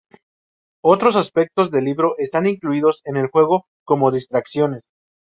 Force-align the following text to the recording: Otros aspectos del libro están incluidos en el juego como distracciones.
Otros 0.83 1.15
aspectos 1.15 1.69
del 1.69 1.85
libro 1.85 2.15
están 2.17 2.47
incluidos 2.47 3.01
en 3.05 3.17
el 3.17 3.27
juego 3.27 3.67
como 3.85 4.09
distracciones. 4.09 4.81